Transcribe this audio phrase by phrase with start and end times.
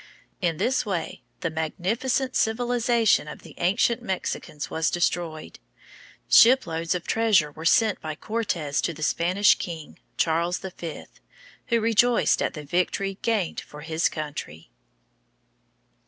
[0.41, 5.59] In this way the magnificent civilization of the ancient Mexicans was destroyed.
[6.27, 11.03] Shiploads of treasures were sent by Cortes to the Spanish king, Charles V.,
[11.67, 14.71] who rejoiced at the glory gained for his country.